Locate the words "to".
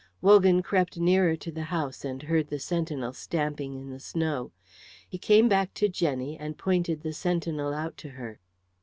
1.35-1.51, 5.75-5.89, 7.97-8.09